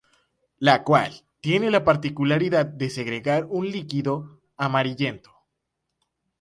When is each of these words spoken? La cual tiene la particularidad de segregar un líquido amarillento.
La 0.57 0.83
cual 0.83 1.13
tiene 1.41 1.69
la 1.69 1.83
particularidad 1.85 2.65
de 2.65 2.89
segregar 2.89 3.45
un 3.47 3.69
líquido 3.69 4.41
amarillento. 4.57 5.29